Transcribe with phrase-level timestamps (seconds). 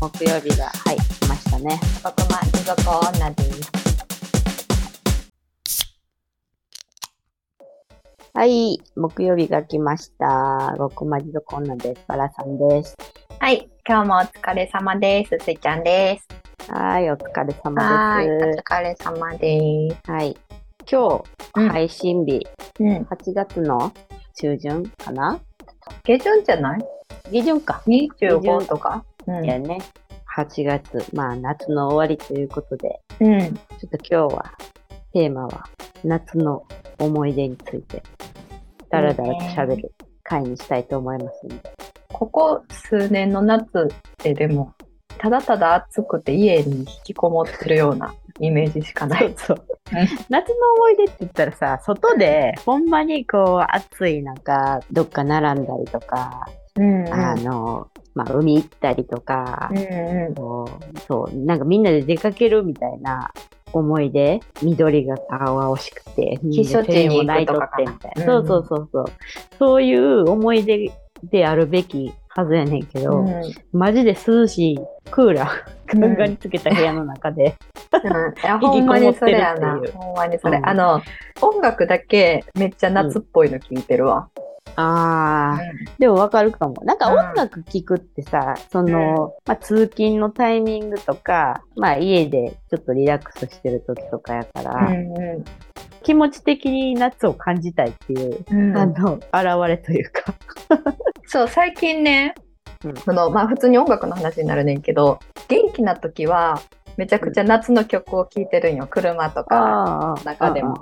[0.00, 1.80] 木曜日が、はい、来ましたね。
[2.04, 3.72] 僕ま持続女です。
[8.32, 10.76] はい、木曜日が来ました。
[10.78, 12.04] 極まりどこ女です。
[12.06, 12.96] バラさんです。
[13.40, 15.36] はい、今日もお疲れ様です。
[15.44, 16.72] すいちゃんです。
[16.72, 18.58] はい、お疲れは様ーい、おです。
[18.60, 20.12] 疲れ様です。
[20.12, 20.36] はい。
[20.88, 21.24] 今日、
[21.56, 22.46] うん配信日、
[22.78, 23.92] うん、8月の
[24.36, 25.40] 中旬かな？
[26.04, 26.84] 下旬じゃない？
[27.32, 27.82] 下旬か。
[27.88, 29.04] ?25 とか？
[29.28, 29.78] うん、いやね。
[30.36, 34.52] 8月、まあ夏の終わりということで、うん、ちょっと今日は、
[35.12, 35.64] テーマは、
[36.04, 36.64] 夏の
[36.98, 38.02] 思い出について、
[38.90, 41.72] だらだらと喋る回にしたいと思いますので。
[42.12, 44.74] ここ数年の夏ってでも、
[45.18, 49.34] ただただ暑くて家に引きこもってるようなイメージしかない。
[49.36, 49.56] そう。
[50.28, 63.32] 夏の思い出って言ったらさ、外で、ほんまにこう、暑い中、どっか並んだりとか、うん、うん、あの、まあ、海行ったりとかうん、、うん、こうそう、なんかみんなで出かけるみたいな
[63.72, 68.36] 思い出、緑が青々しくて、避暑地も泣いとってみたいな。
[68.36, 69.04] うんそうそうそうそう。
[69.58, 70.90] そういう思い出
[71.24, 73.42] であるべきはずやねんけど、うん
[73.72, 74.78] マジで涼しい
[75.10, 77.56] クーラー、ガンガンにつけた部屋の中で、
[77.92, 79.80] うん、いや ほんまにそれやな。
[79.94, 80.58] ほんまにそれ。
[80.58, 81.02] うんあの、
[81.40, 84.28] 音楽だけめっちゃ夏っぽいの聞いてるわ。
[84.76, 85.60] ああ、
[85.98, 86.82] でもわかるかも。
[86.84, 94.88] なんか音楽聴くってさ、その、まあ通勤のタイミングとか、まあ家でちょっとリラックスしてる時とかやから、
[96.02, 98.44] 気持ち的に夏を感じたいっていう、
[98.76, 99.24] あの、現
[99.66, 100.34] れというか。
[101.26, 102.34] そう、最近ね、
[102.84, 102.96] うん。
[102.96, 106.60] そのまあ普通に音楽の話になるねんけど、元気な時は
[106.98, 108.88] めちゃくちゃ夏の曲を聴いてるんよ。
[108.90, 110.14] 車とか。
[110.14, 110.74] あ中でも。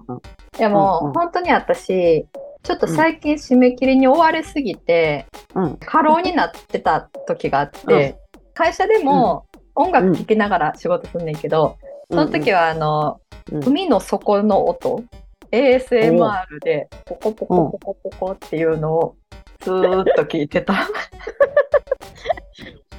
[0.58, 1.12] でも、うんうん。
[1.12, 2.26] 本当に私、
[2.66, 5.76] ちょっと最近締め切りに追われすぎて、うん。
[5.76, 8.18] 過労になってた時があって、
[8.54, 11.78] 会社でも音楽聴きながら仕事すんねんけど、
[12.10, 13.20] その時はあの、
[13.52, 13.64] うん。
[13.68, 15.04] 海の底の音
[15.52, 19.16] ASMR でポコポコポコポコっていうのを
[19.62, 20.88] ずーっと聞いてた。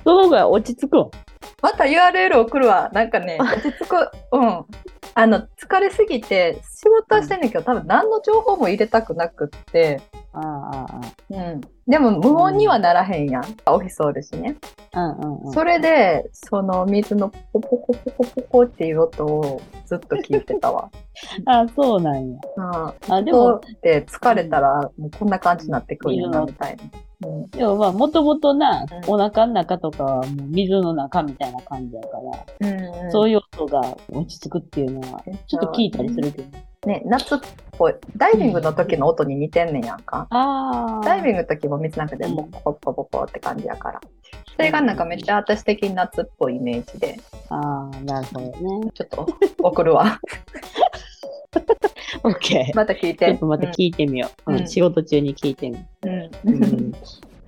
[0.05, 1.09] その方が落ち着くわ
[1.61, 2.89] また URL 送るわ。
[2.93, 4.11] なんかね、 落ち着く。
[4.31, 4.65] うん。
[5.15, 9.99] あの、疲れすぎて、仕事はしてんねんけど、多分何の情報も入れたくなくって、
[10.33, 11.01] あああ
[11.31, 11.61] うん。
[11.87, 13.43] でも無音にはならへんやん。
[13.65, 14.55] オフィスおるしね。
[14.93, 15.51] あうんうんうん。
[15.53, 20.91] それで、その水のポコポコポコポコっていう音をずっと聞いてたわ。
[21.47, 22.39] あそうなんや。
[22.55, 23.13] うん。
[23.15, 26.83] あ、ででもも、、で疲れたら、もうこんな感じになってくるんやな、うんみたいな。
[27.23, 27.49] うん。
[27.49, 32.07] でもまあ、もともとな、うんお腹の中とかはもう水の中みたいな感じやか
[32.59, 36.57] ら、うんそういう音が落ち着くっていうのは、ちょっと聞いたりするけど。
[36.85, 37.39] ね、夏っ
[37.71, 37.95] ぽい。
[38.15, 40.27] ダイビングの時の音に似てんねんやんか。
[40.29, 41.05] ああ。
[41.05, 44.01] ダイビングの時も水の中でうんボコボコボコって感じやから。
[44.55, 47.19] それがなんかめっちゃ私的に夏っぽいイメージで、
[47.49, 48.91] ああ、なるほどね。
[48.93, 49.27] ちょっと
[49.61, 50.19] 送るわ。
[52.23, 52.75] オッケー。
[52.75, 53.25] また聞いて。
[53.25, 54.51] ちょっとまた聞いてみよう。
[54.51, 55.96] うんうん仕事中に聞いてみよう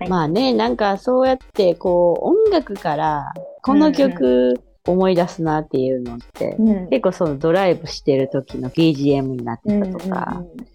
[0.08, 6.88] まあね、なんかそうやって、こう、音楽から、この曲思い出すなっていうのって、うん。
[6.88, 10.66] 結構そのドライブしてる時の BGM になってたとか、うんうんうん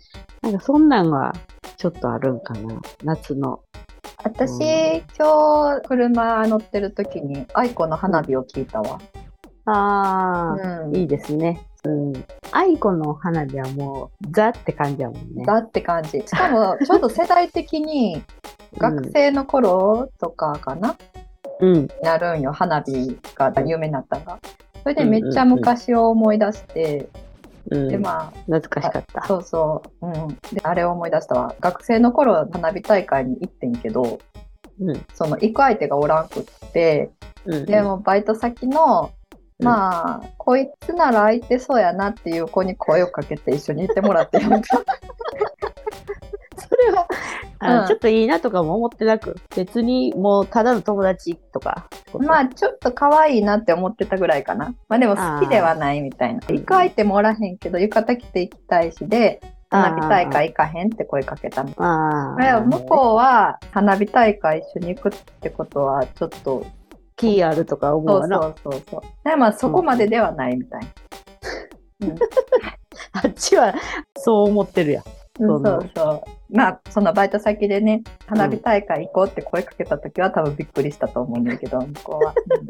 [0.46, 1.34] なんかそんなんは
[1.78, 2.80] ちょっとあるんかな。
[3.04, 3.62] 夏の。
[4.24, 9.02] 私、今日車乗ってる時に愛子の花火を聞いたわ。
[9.66, 11.66] ああ、うんいいですね。
[11.86, 12.26] うん。
[12.52, 15.46] 愛子の花火はもう、ザって感じやもんね。
[15.46, 16.10] だって感じ。
[16.10, 18.22] しかも、 ちょっと世代的に、
[18.78, 20.96] 学生の頃とかかな、
[21.60, 21.88] うん。
[22.02, 22.52] なるんよ。
[22.52, 24.40] 花火が有名になったのが。
[24.84, 27.08] それでめっちゃ昔を思い出して、
[27.72, 27.88] うん。
[27.88, 29.28] で、まあ、懐かしかった。
[29.28, 30.08] そうそう。
[30.08, 30.28] うん。
[30.54, 31.56] で、あれを思い出したわ。
[31.60, 34.20] 学生の頃、花火大会に行ってんけど、
[34.80, 35.06] うん。
[35.14, 37.12] その、行く相手がおらんくって、
[37.46, 37.66] うん。
[37.66, 39.15] でも、バイト先の、うん
[39.60, 44.78] まあ、こいつなら空いてそうやなっていう子に声をかけて一緒に行ってもらってやめた。
[44.78, 47.08] それは、
[47.60, 51.88] あうんちょっといいなとかも思ってなく、別にもうただの友達とか。
[52.20, 54.76] まあ、ちょっと可愛いなって思ってたぐらいかな。
[54.90, 56.42] まあでも好きではないみたいな。
[56.42, 61.72] ー行く相手もおらへんけど、浴衣着て行きたいしで、花火大会行かへんって声かけたの。
[62.62, 66.66] 向こうは花火大会一緒に行くってことはちょっと
[67.16, 68.42] 気あるとか思そうな。
[68.42, 69.02] そうそうそう。
[69.24, 72.16] でまあそこまでではないみたいな。
[73.14, 73.74] あっちは
[74.18, 75.04] そう思ってるやん。
[75.40, 76.56] うん、そそううそう。
[76.56, 82.34] まあそのバイト先でね花火大会行こうって声かけた時は多分びっくりしたと思うんだけど向こうは。
[82.60, 82.68] うん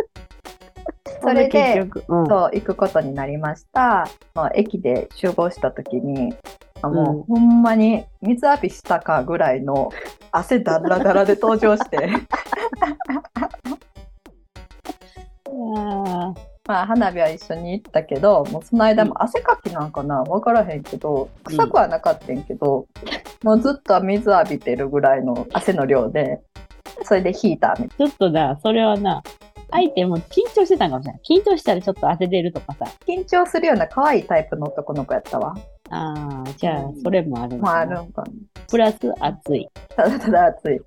[1.22, 2.26] それでうん。
[2.28, 4.08] そう行くことになりました。
[4.36, 6.36] まあ、駅で集合した時に
[6.82, 9.90] あもう、うんほんまに水浴びしたかぐらいの
[10.32, 11.98] 汗だらだらで登場して
[16.68, 22.88] まあ花火は一緒に行ったけど、もうその間も汗かきなんかなわからへんけど、臭くはなかったんけど、
[23.44, 26.42] もうずっと水浴びてるぐらいの汗の量で、
[27.04, 29.22] それでヒーターみたいちょっとな、それはな、
[29.72, 31.22] 相手も緊張してたんかもしれない。
[31.30, 32.86] 緊張したらちょっと汗出るとかさ。
[33.07, 35.56] 緊張するような可愛いタイプの男の子やったわ。
[35.89, 38.27] ああ、じゃあ、それもあるのまあかなあるんかな。
[38.69, 39.69] プラス暑い。
[39.95, 40.80] ただただ暑い。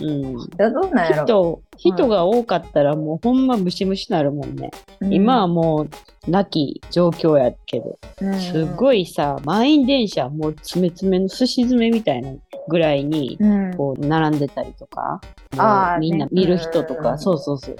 [0.00, 0.32] うん。
[0.32, 1.62] どうなんやろ？
[1.76, 4.70] 人、人が多かったらもうほんまムシムシなるもんね。
[5.10, 7.98] 今はもう、なき状況やけど。
[8.38, 12.32] すい、ごいさ、満員電車、もう詰め詰めの寿司詰めみたいな
[12.68, 15.20] ぐらいに、うん、こう、並んでたりとか、
[15.58, 17.76] あーもうみんなね見る人とか、うんそうそうそう、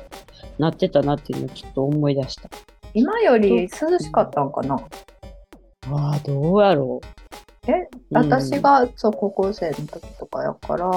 [0.59, 2.51] なってたなっていうのをちょっと思い出した。
[2.95, 4.75] 今より涼しかったんかな？
[4.75, 7.71] ああ、どうやろう。
[7.71, 7.73] え、
[8.11, 10.91] うん私がそう高校生の時とかやから、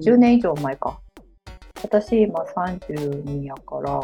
[0.00, 0.98] 10年以上前か。
[1.82, 4.00] 私今32やから、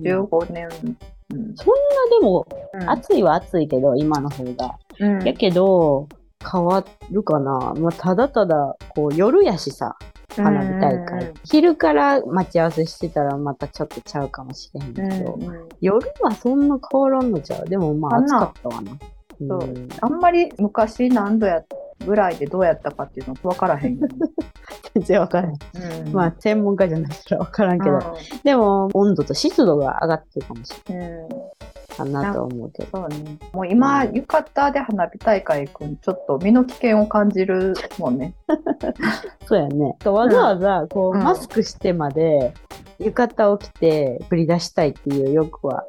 [0.00, 0.68] 15年。
[0.84, 0.96] うん
[1.32, 2.44] そんなでも、
[2.74, 4.76] うん暑いは暑いけど、今の方が。
[4.98, 6.08] うんやけど、
[6.50, 7.74] 変わるかな。
[7.78, 9.96] まあ、ただただ、こう、夜やしさ、
[10.36, 11.32] 花火大会。
[11.44, 18.92] 昼から待ち合わせしてたらまたちょっとちゃうかもしれへんけど、うんうん夜はそんな変わらんのちゃうでもまあ暑かったわな。
[19.38, 21.62] そううんあんまり昔何度や
[22.04, 24.14] ぐらいでどうやったかっていうの分からへんよね。
[24.94, 25.52] 全然わからん。
[25.52, 28.02] うんまあ専門家じゃないからわからんけど、う
[28.42, 31.28] でも温度と湿度が上がってるかもしれない
[31.96, 32.98] かなと思うけど。
[32.98, 33.38] そうね。
[33.52, 38.34] もう今、うん浴衣で花火大会行くんちょっと身の危険を感じるもんね。
[39.46, 39.96] そうやね。
[40.04, 42.54] わざわざこう、うんマスクしてまで
[42.98, 45.84] 浴衣を着て繰り出したいっていう欲は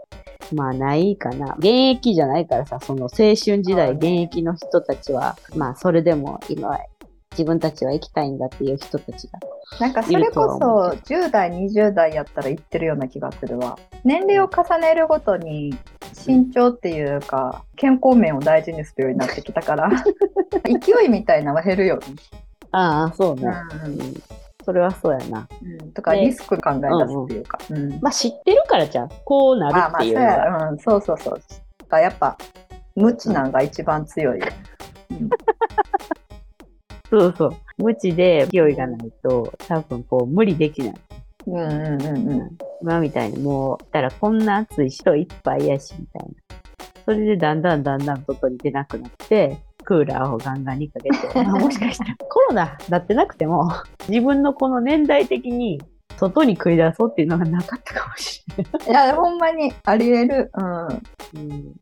[0.54, 1.56] まあないかな。
[1.58, 6.78] 現役じゃないからさ、その青春時代現役の人たちは、まあそれでも今
[7.32, 9.40] 自分たちは行きたいんだっていう人たちが。
[9.80, 13.80] なんかそれこそ10代、20代やったら行ってるような気がするわ。
[14.04, 15.74] 年齢を重ねるごとに
[16.28, 19.90] 身長っていうか健康面を大事にするようになってきたから
[20.64, 22.02] 勢いみたいなのは減るよね。
[22.72, 23.48] ああ、そうね。
[23.86, 25.48] うんそれはそうやな。
[25.62, 27.60] うん、とかねリスク考え出すっていうか。
[27.70, 29.10] うんまあ知ってるからじゃん。
[29.26, 30.32] こうなるまあまあそうっていうのは。
[30.32, 31.34] や、うん、そうそうそう。
[31.80, 32.38] だからやっぱ
[32.96, 34.48] 無知なんが一番強いよ。
[35.12, 35.30] うん
[37.12, 37.52] そうそう。
[37.78, 40.94] 無知で勢いがないと、多分こう無理できない。
[41.46, 42.58] うんうんうんうん。
[42.82, 46.34] 今みたいにもう、たらこんな暑い人いっぱいやし、みたいな。
[47.04, 53.72] それでだんだんだんだん外に出なくなって、クーラーをガンガンにかけて、ま あもしかしたらコロナだってなくても、
[54.08, 55.82] 自分のこの年代的に
[56.18, 58.90] 外に繰り出そうっていうのがなかったかもしれない。
[58.90, 60.52] いや、ほんまにあり得る。
[60.56, 60.88] うん。
[60.88, 61.76] うん、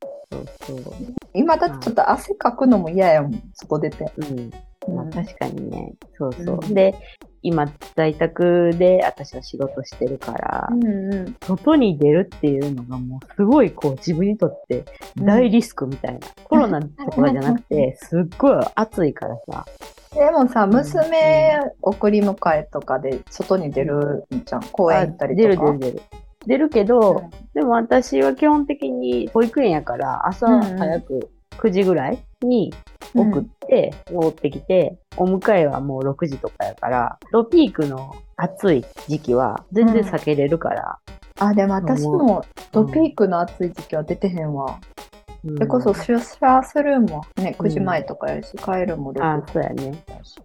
[0.61, 0.93] そうそう。
[1.33, 4.11] 今だってちょっと汗かくのも嫌やもん、外出て。
[4.17, 4.95] うん。
[4.95, 5.93] まあうん確かにね。
[6.17, 6.59] そうそう。
[6.61, 6.95] うんで、
[7.41, 11.35] 今、在宅で私は仕事してるから、うんうん。
[11.41, 14.85] 外に出るっていうのがもうすごいこう自分にとって
[15.17, 16.19] 大リスクみたいな。
[16.43, 19.65] コロナとかじゃなくて、 すっごい暑いからさ。
[20.13, 24.63] でもさ、娘送り迎えとかで外に出るんじゃん。
[24.71, 25.49] 公園行ったりとか。
[25.49, 26.01] 出る出る出る。
[26.45, 32.73] 出るけど、うんでも私は基本的に保育園やから朝うんうん早く9時ぐらいに
[33.13, 40.99] 送って戻ってきて、お迎えはもう6時とかやから、ロピークの暑い時期は全然避けれるから。
[41.39, 44.79] あ、でも私もドピークの暑い時期は出てへんわ。
[44.83, 44.99] うん
[45.41, 50.03] それこそ出社するもね、9時前とかやし、帰るも6あそうやね。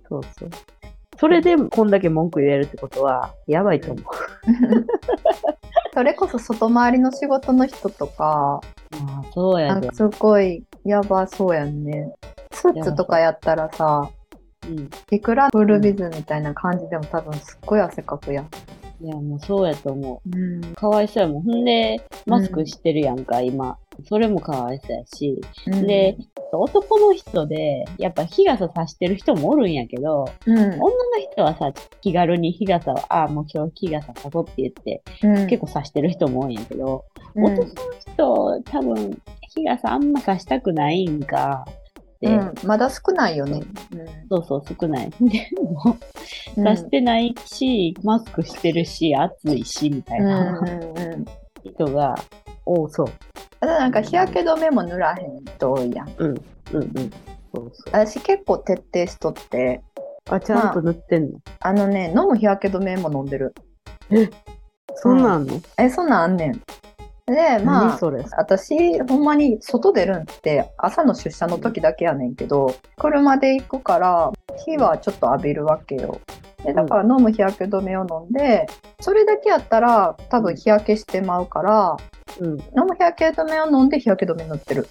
[0.08, 0.50] そうそう。
[1.18, 4.04] それでこんだけ文句言えるってことは、やばいと思う。
[5.94, 8.60] それこそ外回りの仕事の人とか、
[8.92, 9.94] ああ、そうやでなんか。
[9.94, 12.12] すごいやばそうやんね。
[12.52, 14.10] スーツとかやったらさ、
[14.68, 14.90] うん。
[15.10, 18.48] いくらフルビズみたいな感じでも多分すっごい汗かくやん。
[19.00, 20.38] いや、もうそうやと思う。
[20.38, 20.74] うん。
[20.74, 21.42] かわいそうやもん。
[21.42, 23.78] ほんで、マスクしてるやんか、今。
[24.02, 25.40] それもかわいそうやし。
[25.86, 26.16] で、
[26.52, 30.80] 男の人で、やっぱ日傘さしてる人もおるんやけど、うん、女の
[31.32, 39.22] 人はさ、気軽に日傘を、ああ、もう今日日傘さそうって言って、うん、結構さしてる人も多いんやけど、うん、男の人、多分、
[39.54, 41.64] 日傘あんまさしたくないんか、
[42.20, 43.62] で、うん、まだ少ないよね。
[44.30, 45.10] そうそう、少ない。
[45.20, 45.82] でも、
[46.56, 51.24] うん出してないし、マスクしてるし、暑いし、みたいうんなうんうん。
[51.64, 52.14] 人が
[52.64, 53.06] 多そう。
[53.64, 56.14] あとなんか日焼け止めも塗らへん人多いやん。
[56.18, 56.40] うん、うん、
[57.54, 57.90] そうそう。
[57.92, 59.82] 私結構徹底しとって、
[60.28, 63.54] あ、ちゃんと塗ってんの、あのね、飲む日焼け止めも飲んでる。
[64.96, 66.52] そんなんの、え、そんなんあんねん。
[67.26, 68.22] で、まあ、何それ？
[68.36, 74.30] 私、ほんまに外出るんって朝の出社の時だけやねんけど、車で行くから、
[74.66, 76.20] 火はちょっと浴びるわけよ。
[76.64, 78.66] でだから飲む日焼け止めを飲んで、
[79.00, 81.96] それだけやったら多分日焼けしてまうから、
[82.40, 82.60] うん。
[82.60, 84.88] 飲む日焼け止めを飲んで日焼け止め塗ってる。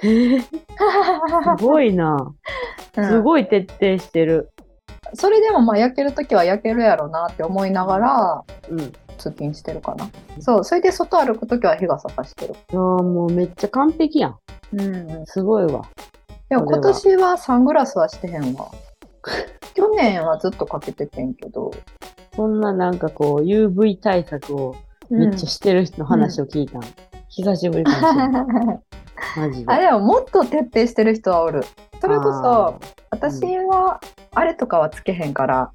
[0.00, 2.16] すごいな。
[2.96, 4.50] うんすごい徹底してる。
[5.14, 8.92] それでもまあ焼けるときは焼けるやろなって思いながらうん。
[9.18, 10.10] 通勤してるかな。
[10.40, 12.54] そう、それで外歩くときは日傘さしてる。
[12.72, 14.38] ああ、もうめっちゃ完璧やん。
[14.72, 15.26] うん。
[15.26, 15.84] すごいわ。
[16.48, 18.70] でも今年はサングラスはしてへんわ。
[19.74, 21.72] 去年はずっとかけててんけど。
[22.34, 24.74] そんななんかこう、UV 対策を
[25.08, 26.84] めっちゃしてる人の話を聞いたの。
[27.28, 28.44] 久しぶりかもしれない。
[29.38, 29.72] マジで。
[29.72, 31.62] あれはもっと徹底してる人はおる。
[32.00, 34.00] それこあそ、私は、
[34.34, 35.70] あれとかはつけへんから、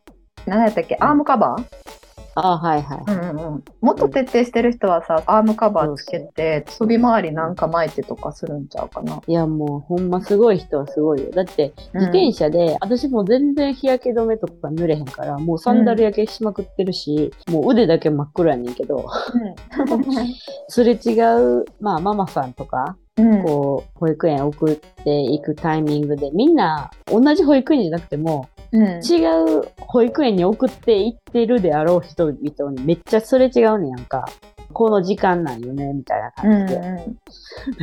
[0.45, 1.98] 何やったっけ、アームカバー？
[2.39, 3.03] ああ、はいはい。
[3.07, 3.63] うんうんうん。
[3.81, 9.21] もっと徹底してる人はさ、アームカバーつけて、飛び回りなんか巻いてとかするんちゃうかな。
[9.25, 11.31] いやもうほんますごい人はすごいよ。
[11.31, 19.09] だって自転車で、私も全然日焼け止めとか塗れへんから、もうサンダル焼けしまくってるし、もう腕だけ真っ黒やねんけど、
[20.69, 21.19] すれ違
[21.59, 23.43] う、まあママさんとか、うん。
[23.43, 28.83] こう、保育園送っていくタイミングで、みんな同じ保育園じゃなくても、うん。
[29.03, 29.25] 違
[29.59, 34.25] う保育園に送って行ってるであろう人々にめっちゃすれ違うねんやんか。
[34.71, 36.81] この時間なんよね、みたいなうん感じで。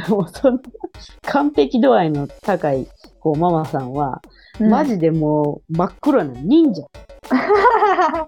[0.03, 0.61] でもその
[1.23, 2.87] 完璧度合いの高い
[3.19, 4.23] こうママさんは、
[4.61, 4.71] うん。
[4.71, 6.87] マジでもう真っ黒な忍者。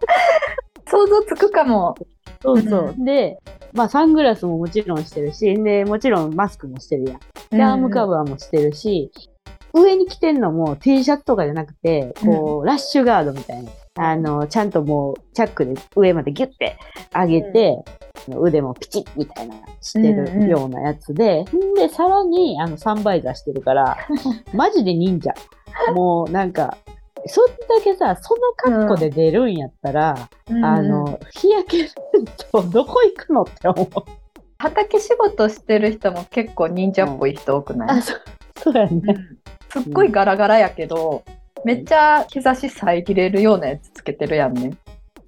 [0.91, 1.95] 想像つくかも。
[2.43, 2.95] そうそう。
[2.99, 3.39] うで、
[3.73, 7.21] まあサングラスももちろんしてるし、で、もちろんマスクもしてるやん。
[7.51, 9.11] で、アームカバーもしてるし、
[9.73, 13.71] 上に着てんのも T シャツとかじゃなくて、こう、ラッシュガードみたいな。
[14.01, 16.79] あの、ちゃんともう、チャックで上までギュッて
[17.13, 17.85] 上げて、
[18.29, 23.97] 腕もピチッみたいなしてるようなやつで、んで、さらに、あの、サンバイザーしてるから、
[24.55, 25.33] マジで忍者。
[25.95, 26.79] もう、なんか、
[27.27, 30.65] そんだけさ、その格好で出るんやったら、うん。
[30.65, 31.91] あの、日焼ける
[32.53, 33.89] とどこ行くのって思う。
[34.59, 38.21] 畑仕事してる人も結構忍者っぽい人多くない、あ、そう、
[38.57, 39.01] そうやね。
[39.71, 41.25] すっごいガラガラやけど、
[41.65, 44.77] めっちゃ日差し遮れるようなやつつけてるやんね。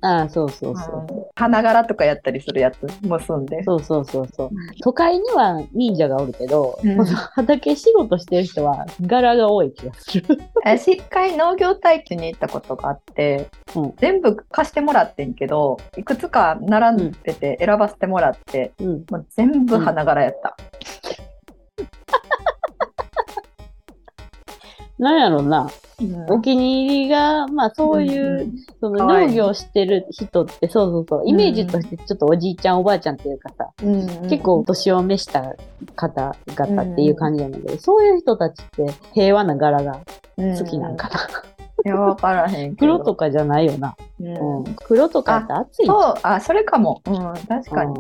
[0.03, 1.15] あそうそうそう。
[1.15, 3.63] うん花柄とかやったりするやつ結んで。
[3.65, 4.49] そうそうそうそう。
[4.49, 10.27] うん都会には忍者がおるけど、うん畑仕事してる人は柄が多い気がする。
[10.65, 19.05] 私一回農業体験に行ったことがあって、うん全部貸してもらってんけどいくつか並んでて選ばせてもらって、うん。
[19.11, 20.57] もう全部花柄やった。
[25.00, 25.71] なんやろな。
[26.00, 35.54] うんお気に入りが、まあそういう、そのかわいい農業してる人って、そうそうそう、イメージとしてちょっとおじいちゃんおばあちゃんっていうかさ、うん結構年を召した
[35.97, 40.00] 方々っていう感じなんだけど、そういう人たちって平和な柄が
[40.37, 41.14] 好きなんかな。
[41.85, 42.76] いや、わからへん。
[42.76, 43.97] 黒とかじゃないよな。
[44.21, 47.02] うんうん、黒とかって暑いそう、あ、それかも。
[47.07, 47.14] うん、
[47.47, 47.95] 確かに。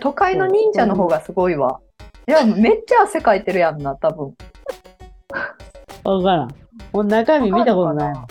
[0.00, 1.80] 都会の忍者の方がすごいわ。
[2.26, 4.34] いや、めっちゃ汗かいてるやんな、多分。
[6.04, 6.16] うん。
[6.18, 6.54] わからん。
[6.92, 8.26] もう中身見たことないわ。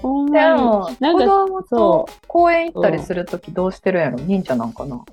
[0.00, 0.62] ほんでまに。
[0.62, 4.18] も、なんか子供そと公園行ったりするときどうしてるんやろ？
[4.18, 5.04] 忍者なんかな？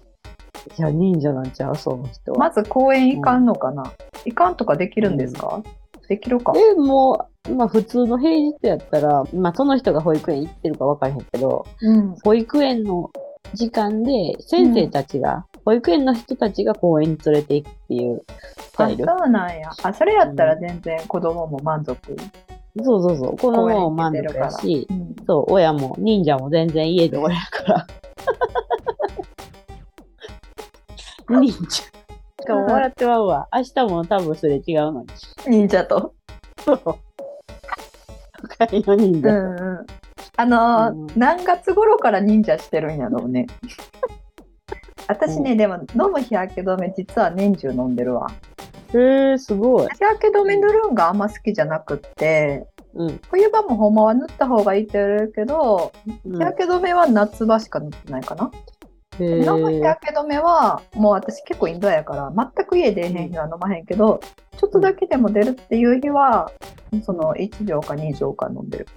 [0.78, 2.38] いや、忍者なんちゃう、その人は。
[2.38, 3.92] まず公園行かんのかな？
[4.26, 5.64] 行かんとかできるんですか、
[6.08, 6.54] できるか？
[6.54, 12.16] でも、まあ普通の平日やったら、まあその人が保育園行ってるか分からへんけど、うん。
[12.24, 13.12] 保育園の
[13.54, 18.24] 時間で先生たちが、保育園の人たちが公園に連れて行くっていう
[18.58, 19.06] スタあ、イル。
[19.06, 19.70] そうなんや。
[19.84, 21.96] あ、それやったら全然子供も満足。
[22.84, 23.38] そうそうそう。
[23.38, 25.16] 子供も満足公園行けてるからやし、うん。
[25.28, 27.88] そう、親も、忍者も全然家でおれるから。
[31.40, 31.68] 忍者。
[31.70, 31.84] し
[32.48, 33.48] かも笑ってまうわ。
[33.54, 35.08] 明日も多分すれ違うのに。
[35.48, 36.16] 忍者と。
[36.66, 36.80] そう。
[36.82, 36.98] 都
[38.68, 39.32] 会の忍う者。
[39.32, 39.86] んうん。
[40.36, 43.46] あのーうん何月頃から忍者してるんやろうね。
[45.10, 48.28] 私ね、でも飲む日焼け止め実は年中飲んでるわ。
[48.94, 49.88] へえー、すごい。
[49.88, 53.20] 日焼け止め塗るんがあんま好きじゃなくって、うん。
[53.32, 58.52] 冬場もほんまは塗った方がいいって言われるけど、うん日焼け止めは夏場しか塗ってないかな。
[59.20, 64.20] へ飲む日ー焼け止めはもう私結構インドアやから全く家出えへん日は飲まへんけど、
[64.58, 66.52] ちょっとだけでも出るっていう日は
[67.04, 68.88] その1錠か2錠か飲んでる。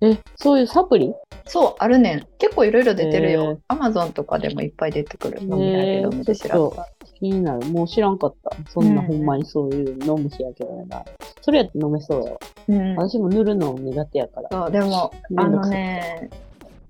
[0.00, 1.12] え、そういうサプリ？
[1.46, 2.26] そう、あるねん。
[2.38, 3.60] 結構いろいろ出てるへよ。
[3.68, 5.40] アマゾンとかでもいっぱい出てくる。
[5.42, 6.88] 飲む日焼け止めで調べたら。
[7.18, 7.66] 気になる。
[7.66, 8.50] もう知らんかった。
[8.70, 11.10] そんなうんほんまにそういう飲む日焼け止めがある。
[11.40, 12.38] それやって飲めそうやわ。
[12.68, 12.96] うん。
[12.96, 14.48] 私も塗るの苦手やから。
[14.50, 16.30] そう、でも、あのね、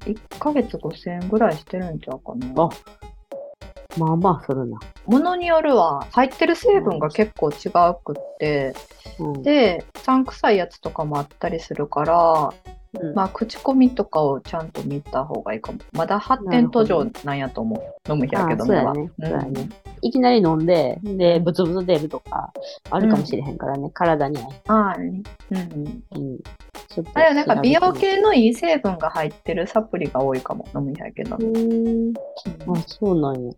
[0.00, 2.64] 1ヶ月5000円ぐらいしてるんちゃうかな。
[2.64, 2.68] あ
[3.96, 4.78] まあまあするな。
[5.06, 8.74] ものによるは、入ってる成分が結構違うくって、
[9.18, 9.42] うん。
[9.42, 12.52] で、酸臭いやつとかもあったりするから、
[12.94, 15.78] うんまあ、口コミとかをちゃんと見た方がいいかも。
[15.92, 18.12] まだ発展途上なんやと思う。
[18.12, 18.94] 飲む日焼け止めは。
[20.00, 22.52] いきなり飲んで、で、ブツブツ出るとか、
[22.90, 24.48] あるかもしれへんからね、体には。
[24.68, 25.22] ああね。
[25.50, 26.04] うんうん。
[26.16, 26.38] うん。
[26.88, 30.66] ちょっとあれはなんか美容系のいい成分が入ってるサプリが多いかも。
[30.74, 31.46] 飲む日焼け止め。
[31.46, 31.60] みる。
[31.60, 32.76] うーん。
[32.76, 33.52] あ、そうなんや。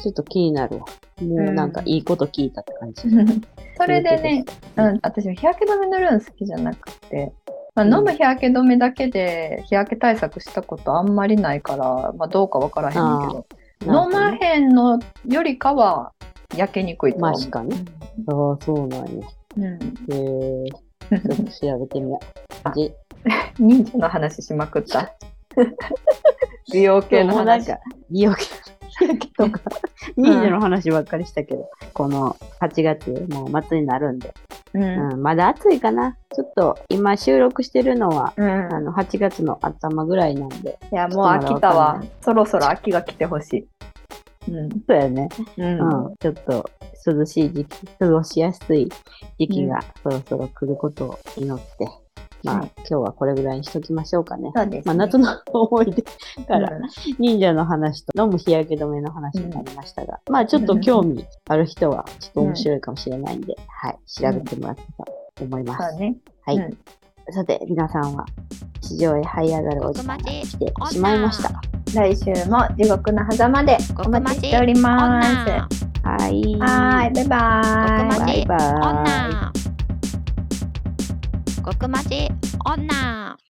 [0.00, 0.86] ちょっと気になるわ。
[1.20, 3.02] もうなんかいいこと聞いたって感じ。
[3.76, 4.44] それでね、
[4.76, 7.32] うん、私も日焼け止め塗るの好きじゃなくて、
[7.80, 13.46] まあ、飲む日焼け止めだけで日焼け対策したことあんまりないから、まあ、どうかわからへんけど、
[13.86, 16.12] 飲まへんのよりかは
[16.54, 17.40] 焼けにくいとは思う。
[17.40, 17.76] マジかね。
[18.26, 19.26] ああ、そうなんや。
[19.56, 19.64] うん。
[19.64, 19.76] へ
[20.66, 20.70] え。
[20.70, 22.68] ちょっと調べてみよう。
[22.68, 22.92] 味
[23.58, 25.14] 忍者の話しまくった。
[26.72, 27.72] 美容系の話。
[28.10, 28.44] 美容系
[28.90, 29.60] 日焼けとか、
[30.16, 34.34] 忍者の話ばっかりしたけど、この8月、もう末になるんで、
[34.74, 35.12] うん。
[35.12, 36.16] うん、まだ暑いかな。
[36.34, 42.02] ちょっと今収録してるのは、うんあの、8月の頭ぐらいなんで、いや、もう飽きたわ。
[42.20, 43.68] そろそろ秋が来てほし
[44.48, 44.50] い。
[44.50, 44.70] うん。
[44.70, 45.28] そうやね。
[45.56, 45.62] う。
[45.62, 46.70] うんん、ちょっと
[47.06, 48.88] 涼しい時期、過ごしやすい
[49.38, 51.88] 時期がそろそろ来ることを祈って、
[52.44, 54.50] まあ、はい今日はこれぐらいにしときましょうかね。
[54.54, 56.82] そうです、まあ、夏の思い出から、うん
[57.18, 64.82] 忍者の話と飲む日焼け止めの話になりましたが、まあちょっと興味ある人はちょっと面白いかもしれないんで、はい、調べてもらった
[65.36, 65.96] と思います。
[65.96, 66.16] ね。
[66.44, 66.78] はい、うん
[67.32, 68.26] さて、皆さんは
[68.80, 71.60] 地上へ這い上がるお時間が来てしまいました。
[71.94, 75.28] 来週も地獄の狭間でお待ちしております。
[76.02, 76.56] はい。
[76.58, 78.46] はーい、バイバーイ。
[78.46, 79.59] バイバイ。
[81.62, 82.30] 国町
[82.64, 83.40] 女。